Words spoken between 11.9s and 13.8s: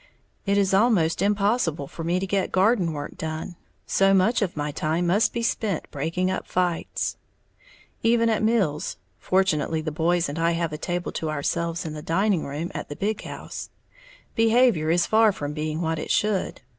the dining room at the big house)